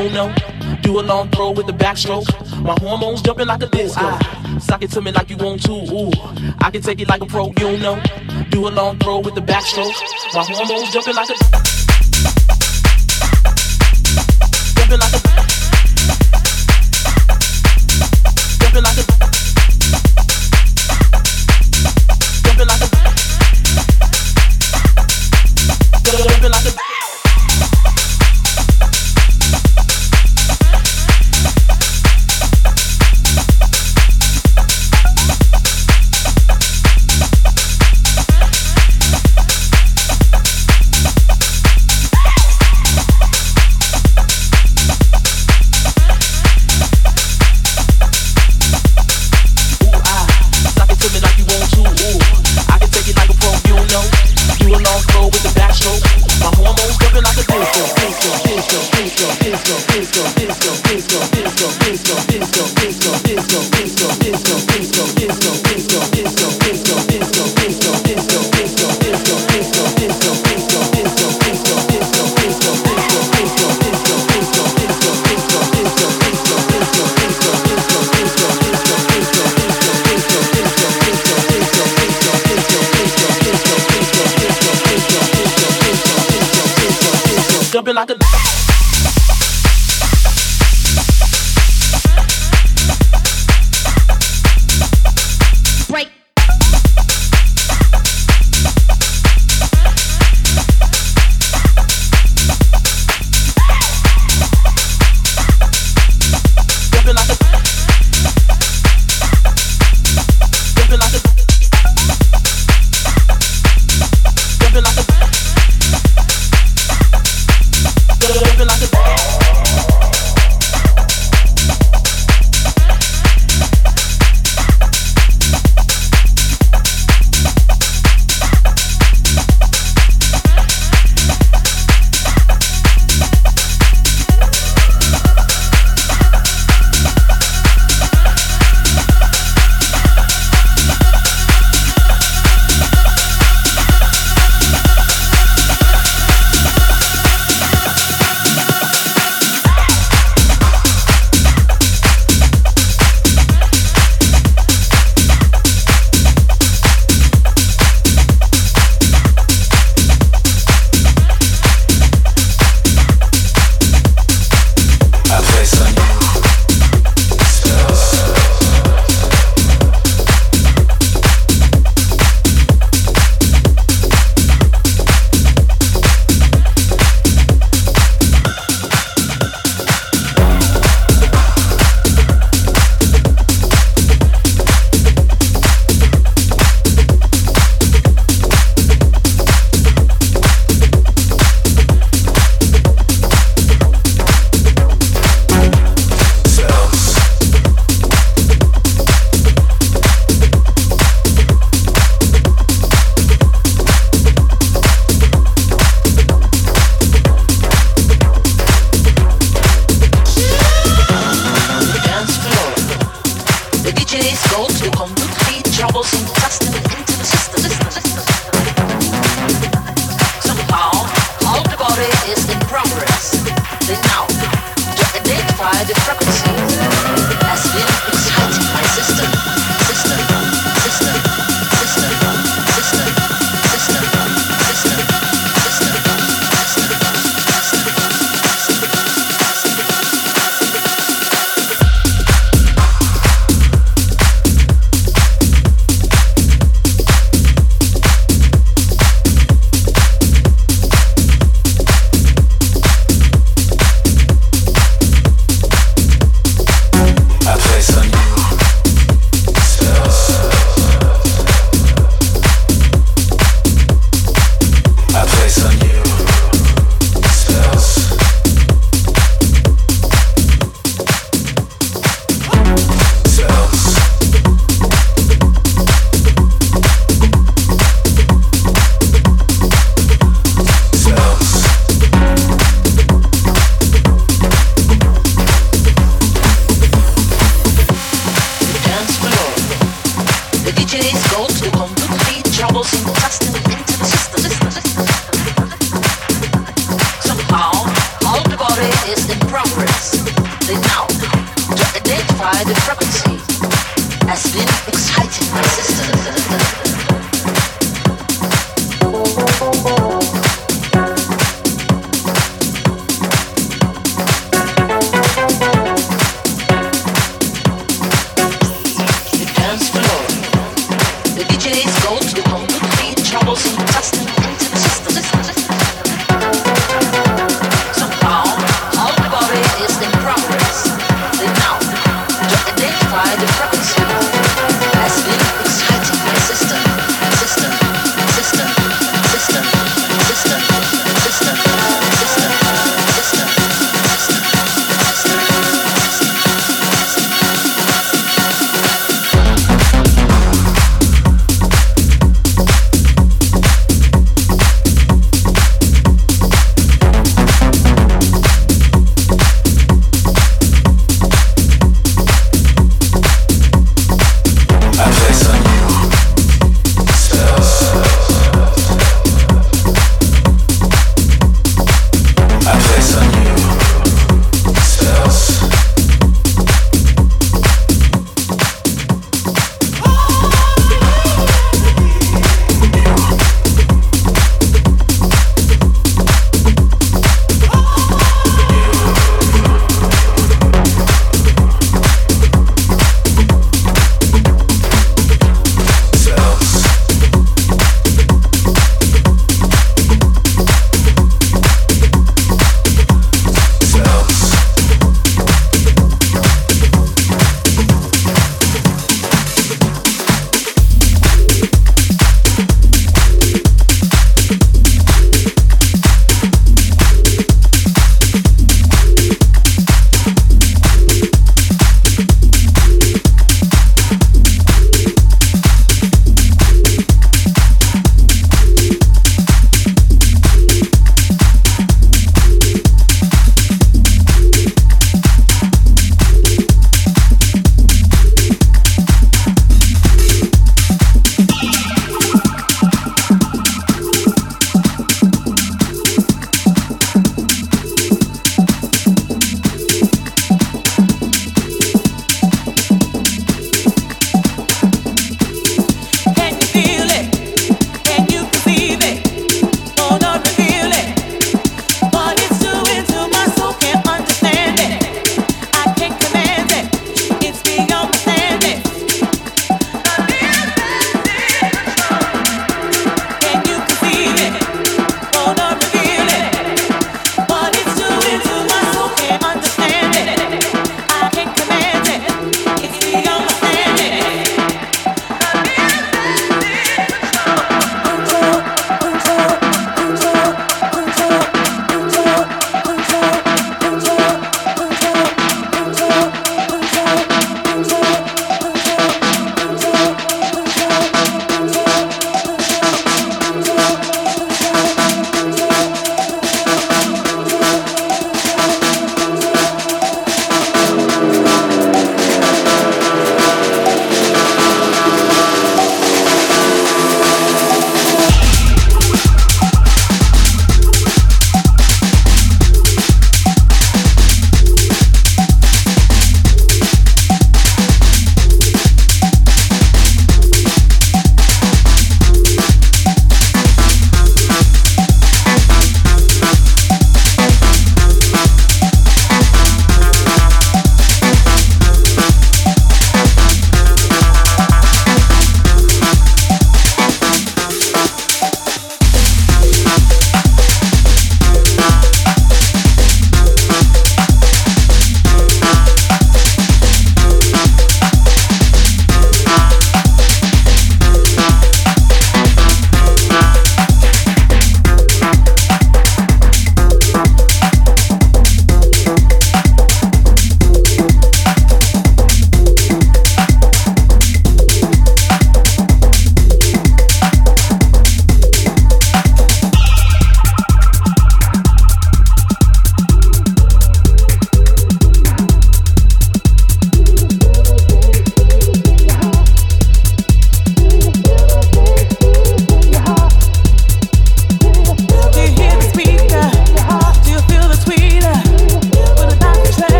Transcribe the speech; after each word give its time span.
it 0.00 0.12
like 0.12 0.30
a 0.30 0.46
pro, 0.46 0.62
you 0.62 0.70
know. 0.70 0.78
Do 0.82 1.00
a 1.00 1.02
long 1.02 1.28
throw 1.30 1.50
with 1.50 1.66
the 1.66 1.72
backstroke. 1.72 2.26
My 2.62 2.74
hormones 2.80 3.22
jumping 3.22 3.46
like 3.46 3.62
a 3.62 3.66
disco. 3.66 4.00
Ah, 4.02 4.58
suck 4.60 4.82
it 4.82 4.90
to 4.92 5.00
me 5.00 5.12
like 5.12 5.30
you 5.30 5.36
want 5.36 5.62
to. 5.64 5.72
Ooh, 5.72 6.10
I 6.60 6.70
can 6.70 6.82
take 6.82 7.00
it 7.00 7.08
like 7.08 7.22
a 7.22 7.26
pro, 7.26 7.52
you 7.58 7.78
know. 7.78 8.00
Do 8.50 8.68
a 8.68 8.70
long 8.70 8.98
throw 8.98 9.18
with 9.20 9.34
the 9.34 9.42
backstroke. 9.42 9.94
My 10.34 10.44
hormones 10.44 10.92
jumping 10.92 11.14
like 11.14 11.30
a 11.30 11.34
jumping 14.76 15.00
like 15.00 15.14
a 15.14 15.27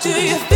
do 0.00 0.10
you 0.10 0.36
feel? 0.36 0.55